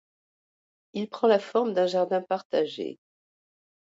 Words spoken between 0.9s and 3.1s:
Il prend la forme d'un jardin partagé.